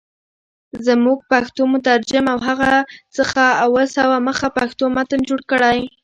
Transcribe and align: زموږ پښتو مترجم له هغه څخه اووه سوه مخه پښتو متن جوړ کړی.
زموږ 0.87 1.17
پښتو 1.31 1.61
مترجم 1.73 2.25
له 2.31 2.35
هغه 2.47 2.71
څخه 3.17 3.43
اووه 3.65 3.83
سوه 3.95 4.17
مخه 4.27 4.47
پښتو 4.57 4.83
متن 4.95 5.19
جوړ 5.29 5.41
کړی. 5.51 5.79